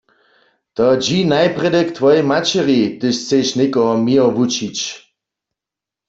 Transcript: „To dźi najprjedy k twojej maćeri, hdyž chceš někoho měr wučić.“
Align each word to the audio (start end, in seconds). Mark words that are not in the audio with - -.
„To 0.75 0.87
dźi 1.03 1.19
najprjedy 1.31 1.81
k 1.87 1.91
twojej 1.97 2.23
maćeri, 2.31 2.81
hdyž 2.93 3.15
chceš 3.21 3.47
někoho 3.59 3.93
měr 4.05 4.25
wučić.“ 4.35 4.77